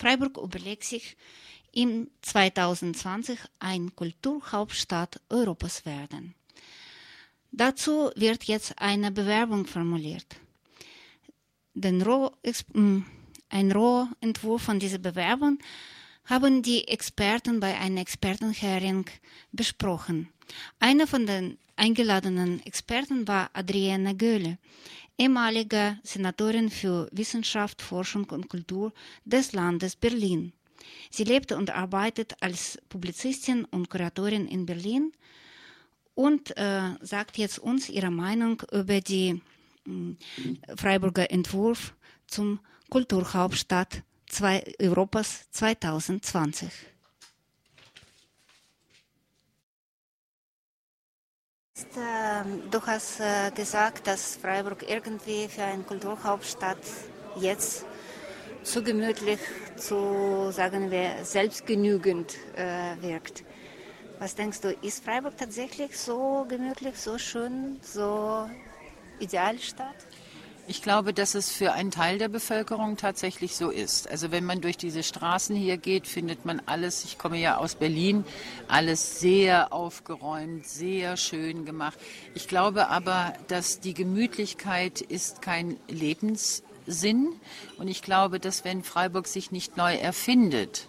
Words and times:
Freiburg 0.00 0.38
überlegt 0.38 0.84
sich, 0.84 1.16
im 1.72 2.08
2020 2.22 3.38
ein 3.58 3.94
Kulturhauptstadt 3.94 5.20
Europas 5.28 5.84
werden. 5.84 6.34
Dazu 7.52 8.10
wird 8.16 8.44
jetzt 8.44 8.78
eine 8.78 9.10
Bewerbung 9.10 9.66
formuliert. 9.66 10.36
Roh, 11.76 12.30
ein 13.50 13.72
Rohentwurf 13.72 14.62
von 14.62 14.78
dieser 14.78 14.98
Bewerbung 14.98 15.58
haben 16.24 16.62
die 16.62 16.88
Experten 16.88 17.60
bei 17.60 17.78
einer 17.78 18.00
Expertenhearing 18.00 19.04
besprochen. 19.52 20.28
Einer 20.78 21.06
von 21.06 21.26
den 21.26 21.58
eingeladenenen 21.76 22.64
Experten 22.64 23.28
war 23.28 23.50
Adrienne 23.52 24.16
Göhle, 24.16 24.58
ehemalige 25.20 25.98
Senatorin 26.02 26.70
für 26.70 27.08
Wissenschaft, 27.12 27.82
Forschung 27.82 28.24
und 28.30 28.48
Kultur 28.48 28.92
des 29.24 29.52
Landes 29.52 29.94
Berlin. 29.94 30.52
Sie 31.10 31.24
lebt 31.24 31.52
und 31.52 31.68
arbeitet 31.70 32.34
als 32.40 32.78
Publizistin 32.88 33.66
und 33.66 33.90
Kuratorin 33.90 34.48
in 34.48 34.64
Berlin 34.64 35.12
und 36.14 36.56
äh, 36.56 36.96
sagt 37.02 37.36
jetzt 37.36 37.58
uns 37.58 37.90
ihre 37.90 38.10
Meinung 38.10 38.62
über 38.72 39.00
die 39.02 39.42
äh, 39.86 40.74
Freiburger 40.76 41.30
Entwurf 41.30 41.94
zum 42.26 42.58
Kulturhauptstadt 42.88 44.02
zwei, 44.26 44.64
Europas 44.80 45.50
2020. 45.50 46.70
Du 52.70 52.80
hast 52.86 53.20
äh, 53.20 53.50
gesagt, 53.54 54.06
dass 54.06 54.36
Freiburg 54.36 54.84
irgendwie 54.88 55.48
für 55.48 55.62
eine 55.62 55.82
Kulturhauptstadt 55.82 56.78
jetzt 57.36 57.84
zu 58.62 58.82
gemütlich, 58.82 59.38
zu, 59.76 60.50
sagen 60.52 60.90
wir, 60.90 61.24
selbstgenügend 61.24 62.36
äh, 62.56 63.00
wirkt. 63.00 63.44
Was 64.18 64.34
denkst 64.34 64.60
du, 64.60 64.72
ist 64.82 65.02
Freiburg 65.04 65.36
tatsächlich 65.36 65.96
so 65.98 66.44
gemütlich, 66.48 66.96
so 66.96 67.16
schön, 67.16 67.80
so 67.82 68.48
ideal 69.18 69.58
Stadt? 69.58 69.96
Ich 70.70 70.82
glaube, 70.82 71.12
dass 71.12 71.34
es 71.34 71.50
für 71.50 71.72
einen 71.72 71.90
Teil 71.90 72.18
der 72.18 72.28
Bevölkerung 72.28 72.96
tatsächlich 72.96 73.56
so 73.56 73.70
ist. 73.70 74.08
Also 74.08 74.30
wenn 74.30 74.44
man 74.44 74.60
durch 74.60 74.76
diese 74.76 75.02
Straßen 75.02 75.56
hier 75.56 75.78
geht, 75.78 76.06
findet 76.06 76.44
man 76.44 76.62
alles, 76.64 77.04
ich 77.04 77.18
komme 77.18 77.38
ja 77.38 77.56
aus 77.56 77.74
Berlin, 77.74 78.24
alles 78.68 79.18
sehr 79.18 79.72
aufgeräumt, 79.72 80.64
sehr 80.64 81.16
schön 81.16 81.64
gemacht. 81.64 81.98
Ich 82.34 82.46
glaube 82.46 82.86
aber, 82.86 83.32
dass 83.48 83.80
die 83.80 83.94
Gemütlichkeit 83.94 85.00
ist 85.00 85.42
kein 85.42 85.76
Lebenssinn. 85.88 87.30
Und 87.76 87.88
ich 87.88 88.00
glaube, 88.00 88.38
dass 88.38 88.64
wenn 88.64 88.84
Freiburg 88.84 89.26
sich 89.26 89.50
nicht 89.50 89.76
neu 89.76 89.96
erfindet, 89.96 90.86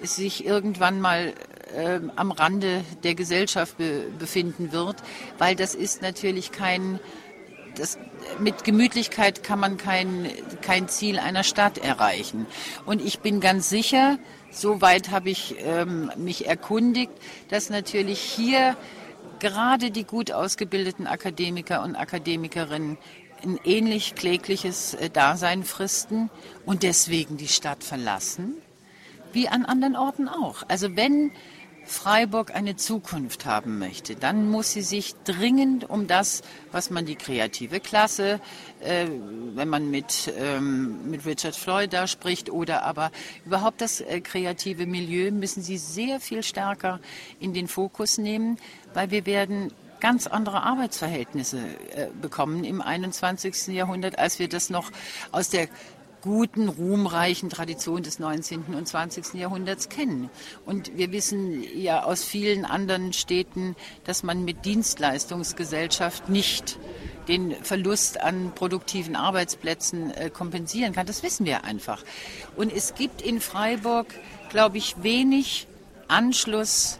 es 0.00 0.16
sich 0.16 0.46
irgendwann 0.46 0.98
mal 0.98 1.34
äh, 1.76 2.00
am 2.16 2.32
Rande 2.32 2.82
der 3.02 3.14
Gesellschaft 3.14 3.76
be 3.76 4.06
befinden 4.18 4.72
wird, 4.72 4.96
weil 5.36 5.56
das 5.56 5.74
ist 5.74 6.00
natürlich 6.00 6.52
kein 6.52 6.98
das, 7.80 7.98
mit 8.38 8.64
Gemütlichkeit 8.64 9.42
kann 9.42 9.58
man 9.58 9.76
kein, 9.78 10.30
kein 10.60 10.88
Ziel 10.88 11.18
einer 11.18 11.42
Stadt 11.42 11.78
erreichen. 11.78 12.46
Und 12.84 13.00
ich 13.00 13.20
bin 13.20 13.40
ganz 13.40 13.70
sicher, 13.70 14.18
soweit 14.50 15.10
habe 15.10 15.30
ich 15.30 15.56
ähm, 15.64 16.12
mich 16.16 16.46
erkundigt, 16.46 17.12
dass 17.48 17.70
natürlich 17.70 18.20
hier 18.20 18.76
gerade 19.38 19.90
die 19.90 20.04
gut 20.04 20.30
ausgebildeten 20.30 21.06
Akademiker 21.06 21.82
und 21.82 21.96
Akademikerinnen 21.96 22.98
ein 23.42 23.58
ähnlich 23.64 24.14
klägliches 24.14 24.94
äh, 24.94 25.08
Dasein 25.08 25.64
fristen 25.64 26.28
und 26.66 26.82
deswegen 26.82 27.38
die 27.38 27.48
Stadt 27.48 27.82
verlassen, 27.82 28.56
wie 29.32 29.48
an 29.48 29.64
anderen 29.64 29.96
Orten 29.96 30.28
auch. 30.28 30.64
Also 30.68 30.96
wenn 30.96 31.32
Freiburg 31.84 32.54
eine 32.54 32.76
Zukunft 32.76 33.46
haben 33.46 33.78
möchte, 33.78 34.14
dann 34.16 34.50
muss 34.50 34.72
sie 34.72 34.82
sich 34.82 35.14
dringend 35.24 35.88
um 35.88 36.06
das, 36.06 36.42
was 36.72 36.90
man 36.90 37.06
die 37.06 37.16
kreative 37.16 37.80
Klasse, 37.80 38.40
äh, 38.80 39.06
wenn 39.54 39.68
man 39.68 39.90
mit, 39.90 40.32
ähm, 40.38 41.10
mit 41.10 41.26
Richard 41.26 41.56
Floyd 41.56 41.92
da 41.92 42.06
spricht, 42.06 42.50
oder 42.50 42.84
aber 42.84 43.10
überhaupt 43.44 43.80
das 43.80 44.00
äh, 44.00 44.20
kreative 44.20 44.86
Milieu, 44.86 45.30
müssen 45.30 45.62
sie 45.62 45.78
sehr 45.78 46.20
viel 46.20 46.42
stärker 46.42 47.00
in 47.40 47.54
den 47.54 47.68
Fokus 47.68 48.18
nehmen, 48.18 48.58
weil 48.94 49.10
wir 49.10 49.26
werden 49.26 49.72
ganz 50.00 50.26
andere 50.26 50.62
Arbeitsverhältnisse 50.62 51.58
äh, 51.58 52.06
bekommen 52.20 52.64
im 52.64 52.80
21. 52.80 53.68
Jahrhundert, 53.68 54.18
als 54.18 54.38
wir 54.38 54.48
das 54.48 54.70
noch 54.70 54.90
aus 55.30 55.50
der 55.50 55.68
guten, 56.20 56.68
ruhmreichen 56.68 57.50
Tradition 57.50 58.02
des 58.02 58.18
19. 58.18 58.74
und 58.74 58.86
20. 58.86 59.34
Jahrhunderts 59.34 59.88
kennen. 59.88 60.30
Und 60.66 60.96
wir 60.96 61.12
wissen 61.12 61.64
ja 61.76 62.04
aus 62.04 62.24
vielen 62.24 62.64
anderen 62.64 63.12
Städten, 63.12 63.76
dass 64.04 64.22
man 64.22 64.44
mit 64.44 64.64
Dienstleistungsgesellschaft 64.64 66.28
nicht 66.28 66.78
den 67.28 67.54
Verlust 67.62 68.20
an 68.20 68.52
produktiven 68.54 69.16
Arbeitsplätzen 69.16 70.10
äh, 70.10 70.30
kompensieren 70.30 70.92
kann. 70.92 71.06
Das 71.06 71.22
wissen 71.22 71.46
wir 71.46 71.64
einfach. 71.64 72.02
Und 72.56 72.72
es 72.72 72.94
gibt 72.94 73.22
in 73.22 73.40
Freiburg, 73.40 74.06
glaube 74.48 74.78
ich, 74.78 75.02
wenig 75.02 75.66
Anschluss 76.08 76.98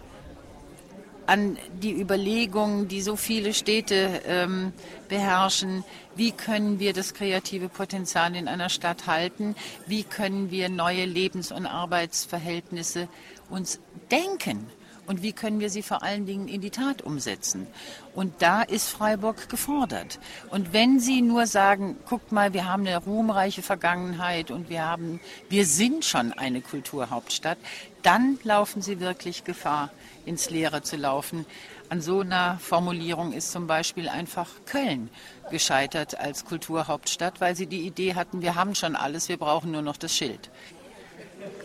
an 1.26 1.58
die 1.82 1.92
Überlegungen, 1.92 2.88
die 2.88 3.03
so 3.03 3.16
viele 3.16 3.54
Städte 3.54 4.22
ähm, 4.26 4.72
beherrschen. 5.08 5.84
Wie 6.16 6.32
können 6.32 6.78
wir 6.78 6.92
das 6.92 7.14
kreative 7.14 7.69
Potenzial 7.69 8.34
in 8.34 8.48
einer 8.48 8.69
Stadt 8.69 9.06
halten? 9.06 9.54
Wie 9.86 10.03
können 10.03 10.50
wir 10.50 10.69
neue 10.69 11.04
Lebens- 11.04 11.53
und 11.53 11.66
Arbeitsverhältnisse 11.66 13.09
uns 13.48 13.80
denken? 14.10 14.66
Und 15.10 15.22
wie 15.22 15.32
können 15.32 15.59
wir 15.59 15.70
sie 15.70 15.82
vor 15.82 16.04
allen 16.04 16.25
Dingen 16.25 16.47
in 16.47 16.60
die 16.60 16.70
Tat 16.70 17.03
umsetzen? 17.03 17.66
Und 18.14 18.42
da 18.42 18.62
ist 18.62 18.88
Freiburg 18.88 19.48
gefordert. 19.48 20.20
Und 20.50 20.72
wenn 20.72 21.00
Sie 21.00 21.20
nur 21.20 21.48
sagen, 21.48 21.97
guckt 22.09 22.30
mal, 22.30 22.53
wir 22.53 22.66
haben 22.66 22.86
eine 22.86 22.97
ruhmreiche 22.97 23.60
Vergangenheit 23.60 24.53
und 24.53 24.70
wir 24.70 24.84
haben, 24.86 25.19
wir 25.48 25.66
sind 25.66 26.04
schon 26.04 26.32
eine 26.32 26.60
Kulturhauptstadt, 26.60 27.59
dann 28.04 28.38
laufen 28.44 28.82
Sie 28.82 29.00
wirklich 29.00 29.42
Gefahr, 29.42 29.91
ins 30.26 30.50
Leere 30.50 30.82
zu 30.82 30.97
laufen. 30.97 31.47
An 31.88 32.00
so 32.00 32.20
einer 32.20 32.58
Formulierung 32.60 33.32
ist 33.32 33.50
zum 33.50 33.66
Beispiel 33.66 34.08
einfach 34.08 34.48
Köln 34.66 35.10
gescheitert 35.50 36.19
als 36.19 36.44
Kulturhauptstadt, 36.44 37.41
weil 37.41 37.56
sie 37.56 37.66
die 37.66 37.86
Idee 37.86 38.14
hatten, 38.14 38.42
wir 38.42 38.54
haben 38.54 38.75
schon 38.75 38.94
alles, 38.94 39.28
wir 39.28 39.38
brauchen 39.38 39.72
nur 39.72 39.82
noch 39.82 39.97
das 39.97 40.14
Schild. 40.14 40.50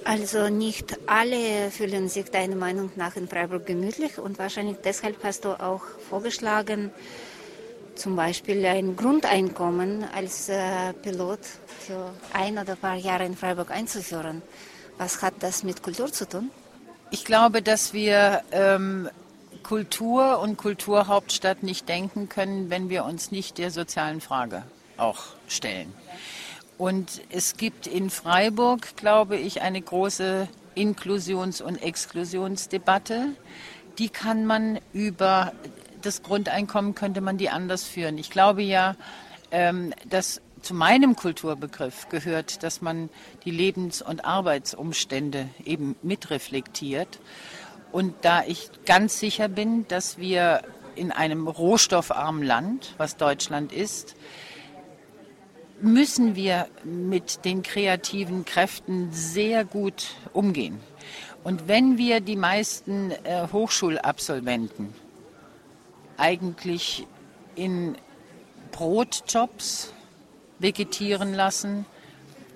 Also 0.03 0.49
nicht 0.49 0.97
alle 1.07 1.71
fühlen 1.71 2.09
sich 2.09 2.31
deiner 2.31 2.55
Meinung 2.55 2.91
nach 2.95 3.15
in 3.15 3.27
Freiburg 3.27 3.65
gemütlich 3.65 4.17
und 4.19 4.39
wahrscheinlich 4.39 4.77
deshalb 4.83 5.23
hast 5.23 5.45
du 5.45 5.59
auch 5.59 5.81
vorgeschlagen, 6.09 6.91
zum 7.95 8.15
Beispiel 8.15 8.65
ein 8.65 8.95
Grundeinkommen 8.95 10.05
als 10.13 10.49
äh, 10.49 10.93
Pilot 11.01 11.39
für 11.79 12.13
ein 12.33 12.57
oder 12.57 12.73
ein 12.73 12.77
paar 12.77 12.95
Jahre 12.95 13.25
in 13.25 13.35
Freiburg 13.35 13.71
einzuführen. 13.71 14.41
Was 14.97 15.21
hat 15.21 15.35
das 15.39 15.63
mit 15.63 15.81
Kultur 15.81 16.11
zu 16.11 16.27
tun? 16.27 16.51
Ich 17.15 17.23
glaube, 17.23 17.61
dass 17.61 17.93
wir 17.93 18.41
ähm, 18.51 19.09
Kultur 19.63 20.39
und 20.39 20.57
Kulturhauptstadt 20.57 21.63
nicht 21.63 21.87
denken 21.87 22.27
können, 22.27 22.69
wenn 22.69 22.89
wir 22.89 23.05
uns 23.05 23.31
nicht 23.31 23.57
der 23.57 23.71
sozialen 23.71 24.19
Frage 24.19 24.63
auch 24.97 25.23
stellen. 25.47 25.93
Und 26.77 27.21
es 27.29 27.55
gibt 27.55 27.87
in 27.87 28.09
Freiburg, 28.09 28.97
glaube 28.97 29.37
ich, 29.37 29.61
eine 29.61 29.81
große 29.81 30.49
Inklusions- 30.75 31.61
und 31.61 31.81
Exklusionsdebatte. 31.81 33.27
Die 33.97 34.09
kann 34.09 34.45
man 34.45 34.81
über 34.91 35.53
das 36.01 36.21
Grundeinkommen 36.21 36.95
könnte 36.95 37.21
man 37.21 37.37
die 37.37 37.47
anders 37.47 37.85
führen. 37.85 38.17
Ich 38.17 38.29
glaube 38.29 38.61
ja, 38.61 38.97
ähm, 39.51 39.93
dass 40.09 40.41
zu 40.65 40.73
meinem 40.73 41.15
Kulturbegriff 41.15 42.09
gehört, 42.09 42.63
dass 42.63 42.81
man 42.81 43.09
die 43.45 43.51
Lebens- 43.51 44.01
und 44.01 44.25
Arbeitsumstände 44.25 45.47
eben 45.63 45.95
mitreflektiert. 46.01 47.19
Und 47.91 48.15
da 48.23 48.43
ich 48.43 48.71
ganz 48.85 49.19
sicher 49.19 49.47
bin, 49.47 49.87
dass 49.87 50.17
wir 50.17 50.63
in 50.95 51.11
einem 51.11 51.47
rohstoffarmen 51.47 52.41
Land, 52.41 52.95
was 52.97 53.15
Deutschland 53.15 53.71
ist, 53.71 54.15
müssen 55.81 56.35
wir 56.35 56.67
mit 56.83 57.45
den 57.45 57.61
kreativen 57.61 58.43
Kräften 58.43 59.11
sehr 59.11 59.65
gut 59.65 60.15
umgehen. 60.33 60.79
Und 61.43 61.67
wenn 61.67 61.99
wir 61.99 62.21
die 62.21 62.37
meisten 62.37 63.11
äh, 63.11 63.47
Hochschulabsolventen 63.51 64.95
eigentlich 66.17 67.05
in 67.55 67.95
Brotjobs 68.71 69.93
vegetieren 70.59 71.33
lassen, 71.33 71.85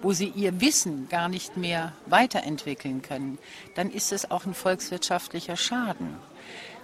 wo 0.01 0.13
sie 0.13 0.30
ihr 0.30 0.62
Wissen 0.62 1.10
gar 1.10 1.28
nicht 1.30 1.57
mehr 1.57 1.94
weiterentwickeln 2.06 3.01
können, 3.01 3.38
dann 3.75 3.92
ist 3.92 4.12
es 4.12 4.31
auch 4.31 4.46
ein 4.46 4.54
volkswirtschaftlicher 4.54 5.57
Schaden. 5.57 6.16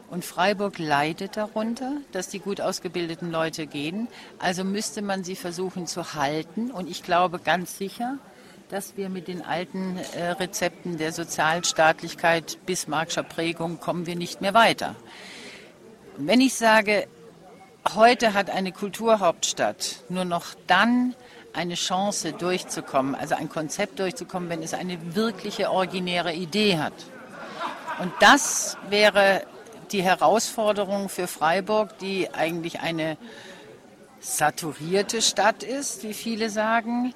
Und 0.10 0.24
Freiburg 0.24 0.78
leidet 0.78 1.36
darunter, 1.36 1.94
dass 2.12 2.28
die 2.28 2.40
gut 2.40 2.62
ausgebildeten 2.62 3.32
Leute 3.32 3.66
gehen. 3.66 4.08
Also 4.38 4.64
müsste 4.64 5.02
man 5.02 5.24
sie 5.24 5.36
versuchen 5.36 5.88
zu 5.88 6.14
halten. 6.14 6.70
Und 6.70 6.90
ich 6.90 7.02
glaube 7.02 7.40
ganz 7.40 7.78
sicher, 7.78 8.20
dass 8.70 8.98
wir 8.98 9.10
mit 9.10 9.28
den 9.28 9.42
alten 9.42 9.98
äh, 10.16 10.32
Rezepten 10.32 10.98
der 10.98 11.12
Sozialstaatlichkeit, 11.12 12.60
Bismarckscher 12.66 13.24
Prägung 13.24 13.80
kommen 13.80 14.06
wir 14.06 14.16
nicht 14.16 14.42
mehr 14.42 14.54
weiter. 14.54 14.96
Wenn 16.18 16.40
ich 16.40 16.54
sage, 16.54 17.08
heute 17.94 18.34
hat 18.34 18.50
eine 18.50 18.72
Kulturhauptstadt 18.72 20.04
nur 20.10 20.26
noch 20.26 20.56
dann 20.68 21.16
eine 21.54 21.76
Chance 21.76 22.34
durchzukommen, 22.34 23.16
also 23.16 23.36
ein 23.36 23.50
Konzept 23.50 24.00
durchzukommen, 24.00 24.50
wenn 24.50 24.64
es 24.64 24.74
eine 24.74 25.16
wirkliche 25.16 25.70
originäre 25.72 26.34
Idee 26.34 26.78
hat. 26.78 26.94
Und 28.00 28.12
das 28.20 28.78
wäre 28.90 29.44
die 29.92 30.02
Herausforderung 30.02 31.10
für 31.10 31.28
Freiburg, 31.28 31.98
die 32.00 32.34
eigentlich 32.34 32.80
eine 32.82 33.18
saturierte 34.20 35.22
Stadt 35.22 35.64
ist, 35.64 36.04
wie 36.04 36.14
viele 36.14 36.50
sagen, 36.50 37.14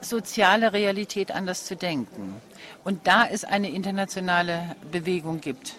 soziale 0.00 0.72
Realität 0.72 1.32
anders 1.32 1.66
zu 1.66 1.76
denken. 1.76 2.40
Und 2.84 3.06
da 3.06 3.26
es 3.26 3.44
eine 3.44 3.70
internationale 3.70 4.76
Bewegung 4.90 5.40
gibt 5.40 5.74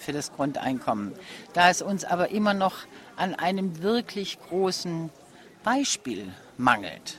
für 0.00 0.12
das 0.12 0.32
Grundeinkommen, 0.32 1.12
da 1.52 1.70
es 1.70 1.82
uns 1.82 2.04
aber 2.04 2.30
immer 2.30 2.54
noch 2.54 2.78
an 3.16 3.34
einem 3.34 3.82
wirklich 3.82 4.38
großen 4.48 5.10
Beispiel 5.62 6.26
mangelt, 6.56 7.18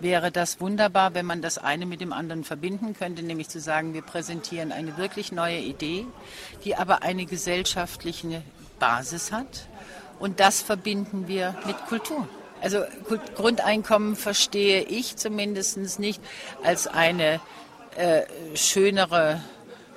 wäre 0.00 0.30
das 0.30 0.60
wunderbar, 0.60 1.14
wenn 1.14 1.26
man 1.26 1.42
das 1.42 1.58
eine 1.58 1.86
mit 1.86 2.00
dem 2.00 2.12
anderen 2.12 2.44
verbinden 2.44 2.94
könnte, 2.94 3.22
nämlich 3.22 3.48
zu 3.48 3.60
sagen, 3.60 3.94
wir 3.94 4.02
präsentieren 4.02 4.72
eine 4.72 4.96
wirklich 4.96 5.32
neue 5.32 5.58
Idee, 5.58 6.06
die 6.64 6.76
aber 6.76 7.02
eine 7.02 7.26
gesellschaftliche 7.26 8.42
Basis 8.78 9.32
hat. 9.32 9.68
Und 10.18 10.40
das 10.40 10.62
verbinden 10.62 11.26
wir 11.26 11.54
mit 11.66 11.76
Kultur. 11.86 12.28
Also 12.60 12.82
Grundeinkommen 13.34 14.16
verstehe 14.16 14.82
ich 14.82 15.16
zumindest 15.16 15.98
nicht 15.98 16.22
als 16.62 16.86
eine 16.86 17.40
äh, 17.96 18.22
schönere 18.54 19.40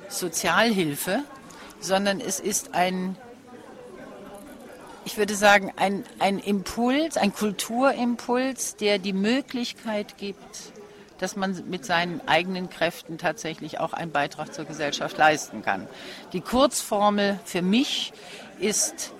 Sozialhilfe, 0.10 1.24
sondern 1.80 2.20
es 2.20 2.40
ist 2.40 2.74
ein, 2.74 3.16
ich 5.06 5.18
würde 5.18 5.36
sagen, 5.36 5.72
ein, 5.76 6.04
ein 6.20 6.40
Impuls, 6.40 7.18
ein 7.18 7.34
Kulturimpuls, 7.34 8.76
der 8.76 9.00
die 9.00 9.14
Möglichkeit 9.14 10.18
gibt, 10.18 10.74
dass 11.20 11.36
man 11.36 11.64
mit 11.70 11.86
seinen 11.86 12.22
eigenen 12.28 12.70
Kräften 12.70 13.18
tatsächlich 13.18 13.80
auch 13.80 13.94
einen 13.94 14.12
Beitrag 14.12 14.54
zur 14.54 14.66
Gesellschaft 14.66 15.18
leisten 15.18 15.64
kann. 15.64 15.88
Die 16.34 16.42
Kurzformel 16.42 17.40
für 17.44 17.62
mich 17.62 18.14
ist 18.60 19.14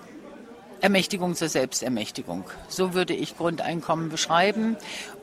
Ermächtigung 0.80 1.34
zur 1.34 1.48
Selbstermächtigung. 1.48 2.44
So 2.68 2.94
würde 2.94 3.14
ich 3.14 3.36
Grundeinkommen 3.36 4.10
beschreiben. 4.10 4.76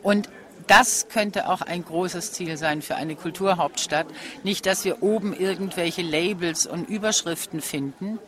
Und 0.03 0.29
das 0.67 1.07
könnte 1.09 1.49
auch 1.49 1.61
ein 1.61 1.83
großes 1.83 2.31
Ziel 2.31 2.57
sein 2.57 2.81
für 2.81 2.95
eine 2.95 3.15
Kulturhauptstadt. 3.15 4.07
Nicht, 4.43 4.65
dass 4.65 4.85
wir 4.85 5.03
oben 5.03 5.33
irgendwelche 5.33 6.01
Labels 6.01 6.65
und 6.65 6.89
Überschriften 6.89 7.61
finden, 7.61 8.19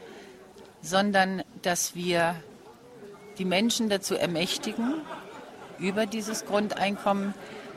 sondern 0.82 1.44
dass 1.62 1.96
wir 1.96 2.36
die 3.38 3.46
Menschen 3.46 3.90
dazu 3.90 4.16
ermächtigen, 4.16 4.94
über 5.80 6.06
dieses 6.06 6.46
Grundeinkommen 6.46 7.34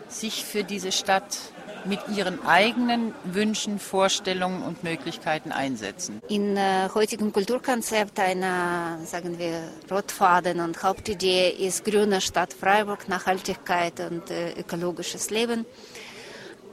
sich 0.08 0.44
für 0.44 0.64
diese 0.64 0.92
Stadt 0.92 1.38
mit 1.84 2.00
ihren 2.14 2.44
eigenen 2.46 3.14
Wünschen, 3.24 3.78
Vorstellungen 3.78 4.62
und 4.62 4.84
Möglichkeiten 4.84 5.52
einsetzen. 5.52 6.20
In 6.28 6.56
äh, 6.56 6.88
heutigen 6.94 7.32
Kulturkonzept 7.32 8.18
einer, 8.18 8.98
sagen 9.04 9.38
wir, 9.38 9.62
Rotfaden 9.90 10.60
und 10.60 10.82
Hauptidee 10.82 11.50
ist 11.50 11.84
grüne 11.84 12.20
Stadt 12.20 12.52
Freiburg, 12.52 13.08
Nachhaltigkeit 13.08 14.00
und 14.00 14.30
äh, 14.30 14.52
ökologisches 14.58 15.30
Leben. 15.30 15.66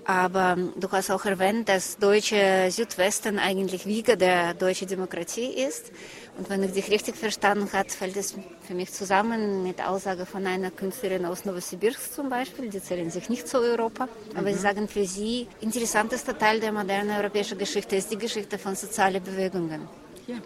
Aber 0.07 0.55
du 0.77 0.89
hast 0.89 1.11
auch 1.11 1.25
erwähnt, 1.25 1.67
dass 1.67 1.97
deutsche 1.97 2.69
Südwesten 2.71 3.39
eigentlich 3.39 3.85
Wiege 3.85 4.15
der 4.15 4.53
deutschen 4.53 4.87
Demokratie 4.87 5.47
ist. 5.47 5.91
Und 6.37 6.49
wenn 6.49 6.63
ich 6.63 6.71
dich 6.71 6.89
richtig 6.89 7.17
verstanden 7.17 7.67
habe, 7.73 7.89
fällt 7.89 8.15
es 8.15 8.33
für 8.65 8.73
mich 8.73 8.93
zusammen 8.93 9.63
mit 9.63 9.85
Aussage 9.85 10.25
von 10.25 10.47
einer 10.47 10.71
Künstlerin 10.71 11.25
aus 11.25 11.43
Novosibirsk 11.43 12.13
zum 12.13 12.29
Beispiel. 12.29 12.69
Die 12.69 12.81
zählen 12.81 13.11
sich 13.11 13.27
nicht 13.27 13.49
zu 13.49 13.57
Europa, 13.57 14.07
aber 14.33 14.49
mhm. 14.49 14.53
sie 14.53 14.59
sagen, 14.59 14.87
für 14.87 15.05
sie 15.05 15.49
interessantester 15.59 16.37
Teil 16.37 16.61
der 16.61 16.71
modernen 16.71 17.11
europäischen 17.11 17.57
Geschichte 17.57 17.97
ist 17.97 18.09
die 18.09 18.17
Geschichte 18.17 18.57
von 18.57 18.77
sozialen 18.77 19.21
Bewegungen. 19.21 19.89
Ja. 20.25 20.37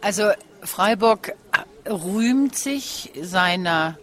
Also 0.00 0.30
Freiburg 0.62 1.34
rühmt 1.86 2.56
sich 2.56 3.12
seiner 3.20 3.98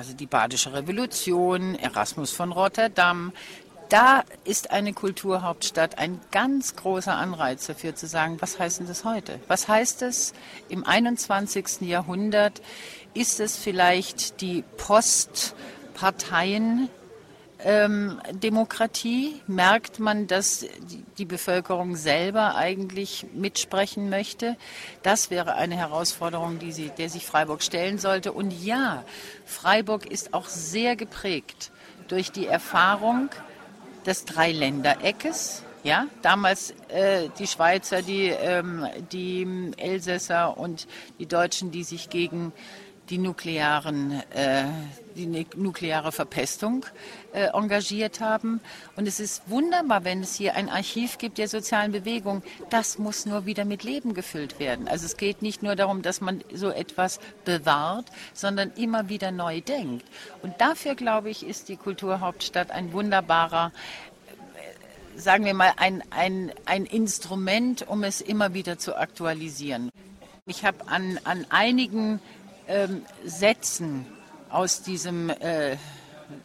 also 0.00 0.14
die 0.14 0.24
Badische 0.24 0.72
Revolution, 0.72 1.74
Erasmus 1.74 2.30
von 2.30 2.52
Rotterdam. 2.52 3.34
Da 3.90 4.24
ist 4.44 4.70
eine 4.70 4.94
Kulturhauptstadt 4.94 5.98
ein 5.98 6.18
ganz 6.30 6.74
großer 6.74 7.14
Anreiz 7.14 7.66
dafür 7.66 7.94
zu 7.94 8.06
sagen, 8.06 8.38
was 8.40 8.58
heißt 8.58 8.80
denn 8.80 8.86
das 8.86 9.04
heute? 9.04 9.38
Was 9.46 9.68
heißt 9.68 10.00
es 10.00 10.32
im 10.70 10.86
21. 10.86 11.82
Jahrhundert? 11.82 12.62
Ist 13.12 13.40
es 13.40 13.58
vielleicht 13.58 14.40
die 14.40 14.64
Postparteien 14.78 16.88
ähm, 17.64 18.20
Demokratie? 18.32 19.40
Merkt 19.46 19.98
man, 19.98 20.26
dass 20.26 20.66
die 21.18 21.24
Bevölkerung 21.24 21.96
selber 21.96 22.56
eigentlich 22.56 23.26
mitsprechen 23.34 24.10
möchte? 24.10 24.56
Das 25.02 25.30
wäre 25.30 25.54
eine 25.54 25.76
Herausforderung, 25.76 26.58
die 26.58 26.72
sie, 26.72 26.90
der 26.96 27.08
sich 27.08 27.26
Freiburg 27.26 27.62
stellen 27.62 27.98
sollte. 27.98 28.32
Und 28.32 28.50
ja, 28.50 29.04
Freiburg 29.44 30.06
ist 30.06 30.34
auch 30.34 30.46
sehr 30.46 30.96
geprägt 30.96 31.70
durch 32.08 32.32
die 32.32 32.46
Erfahrung 32.46 33.30
des 34.06 34.24
Dreiländereckes. 34.24 35.62
Ja, 35.82 36.06
damals 36.20 36.74
äh, 36.88 37.30
die 37.38 37.46
Schweizer, 37.46 38.02
die, 38.02 38.26
ähm, 38.26 38.86
die 39.12 39.72
Elsässer 39.78 40.58
und 40.58 40.86
die 41.18 41.24
Deutschen, 41.24 41.70
die 41.70 41.84
sich 41.84 42.10
gegen 42.10 42.52
die 43.10 43.18
nuklearen, 43.18 44.22
äh, 44.30 44.64
die 45.16 45.46
nukleare 45.56 46.12
Verpestung 46.12 46.86
äh, 47.32 47.48
engagiert 47.52 48.20
haben. 48.20 48.60
Und 48.96 49.08
es 49.08 49.18
ist 49.18 49.42
wunderbar, 49.46 50.04
wenn 50.04 50.22
es 50.22 50.36
hier 50.36 50.54
ein 50.54 50.68
Archiv 50.68 51.18
gibt 51.18 51.38
der 51.38 51.48
sozialen 51.48 51.90
Bewegung. 51.90 52.42
Das 52.70 52.98
muss 52.98 53.26
nur 53.26 53.46
wieder 53.46 53.64
mit 53.64 53.82
Leben 53.82 54.14
gefüllt 54.14 54.60
werden. 54.60 54.86
Also 54.86 55.06
es 55.06 55.16
geht 55.16 55.42
nicht 55.42 55.62
nur 55.62 55.74
darum, 55.74 56.02
dass 56.02 56.20
man 56.20 56.42
so 56.54 56.70
etwas 56.70 57.18
bewahrt, 57.44 58.06
sondern 58.32 58.70
immer 58.76 59.08
wieder 59.08 59.32
neu 59.32 59.60
denkt. 59.60 60.06
Und 60.42 60.60
dafür, 60.60 60.94
glaube 60.94 61.30
ich, 61.30 61.44
ist 61.44 61.68
die 61.68 61.76
Kulturhauptstadt 61.76 62.70
ein 62.70 62.92
wunderbarer 62.92 63.72
äh, 64.54 65.18
sagen 65.18 65.44
wir 65.44 65.54
mal, 65.54 65.72
ein, 65.76 66.04
ein, 66.10 66.52
ein 66.64 66.86
Instrument, 66.86 67.88
um 67.88 68.04
es 68.04 68.20
immer 68.20 68.54
wieder 68.54 68.78
zu 68.78 68.96
aktualisieren. 68.96 69.90
Ich 70.46 70.64
habe 70.64 70.88
an, 70.88 71.20
an 71.24 71.46
einigen 71.50 72.20
ähm, 72.70 73.02
Sätzen 73.24 74.06
aus 74.48 74.82
diesem 74.82 75.28
äh, 75.28 75.76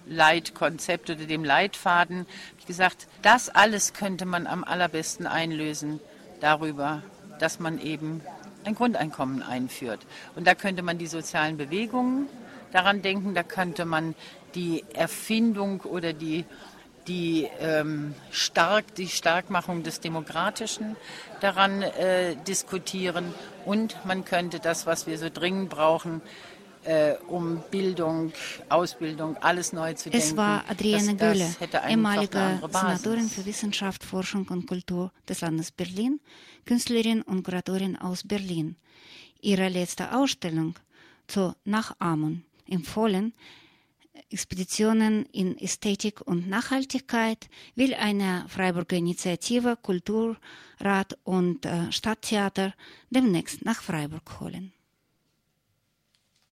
Leitkonzept 0.08 1.10
oder 1.10 1.25
dem 1.25 1.44
Leitfaden 1.44 2.25
ich 2.65 2.67
gesagt, 2.67 3.05
das 3.22 3.50
alles 3.50 3.94
könnte 3.94 4.25
man 4.25 4.48
am 4.48 4.63
allerbesten 4.63 5.27
einlösen 5.27 6.00
darüber, 6.41 7.03
dass 7.38 7.60
man 7.60 7.79
eben 7.79 8.22
ein 8.63 8.74
Grundeinkommen 8.74 9.44
einführt. 9.44 10.00
Und 10.36 10.48
da 10.48 10.55
könnte 10.55 10.82
man 10.82 10.98
die 10.98 11.05
sozialen 11.05 11.58
Bewegungen 11.58 12.27
daran 12.72 13.03
denken, 13.03 13.36
da 13.36 13.44
könnte 13.44 13.86
man 13.86 14.15
die 14.55 14.84
Erfindung 14.96 15.82
oder 15.82 16.12
die 16.12 16.44
die, 17.07 17.47
ähm, 17.59 18.15
stark, 18.31 18.95
die 18.95 19.07
Starkmachung 19.07 19.83
des 19.83 20.00
Demokratischen 20.00 20.95
daran 21.41 21.81
äh, 21.81 22.35
diskutieren 22.47 23.33
und 23.65 24.05
man 24.05 24.25
könnte 24.25 24.59
das, 24.59 24.85
was 24.85 25.07
wir 25.07 25.17
so 25.17 25.29
dringend 25.29 25.69
brauchen, 25.69 26.21
äh, 26.85 27.15
um 27.27 27.63
Bildung, 27.71 28.31
Ausbildung, 28.69 29.38
alles 29.38 29.74
neu 29.74 29.93
zu 29.93 30.09
denken. 30.09 30.27
Es 30.27 30.38
war 30.38 30.63
Adrienne 30.69 31.15
Gölle, 31.15 31.55
ehemalige 31.88 32.59
Senatorin 32.71 33.27
für 33.27 33.45
Wissenschaft, 33.45 34.03
Forschung 34.03 34.47
und 34.50 34.67
Kultur 34.67 35.12
des 35.27 35.41
Landes 35.41 35.71
Berlin, 35.71 36.19
Künstlerin 36.65 37.21
und 37.21 37.43
Kuratorin 37.43 37.95
aus 37.95 38.24
Berlin. 38.24 38.75
Ihre 39.41 39.69
letzte 39.69 40.15
Ausstellung 40.15 40.75
zur 41.27 41.55
Nachahmung 41.65 42.43
empfohlen 42.67 43.33
Expeditionen 44.29 45.25
in 45.31 45.57
Ästhetik 45.57 46.22
und 46.22 46.50
Nachhaltigkeit 46.50 47.50
will 47.75 47.93
eine 47.93 48.45
Freiburger 48.48 48.98
Initiative 48.98 49.77
Kulturrat 49.81 51.17
und 51.24 51.65
äh, 51.65 51.91
Stadttheater 51.91 52.74
demnächst 53.10 53.63
nach 53.65 53.81
Freiburg 53.81 54.39
holen. 54.39 54.74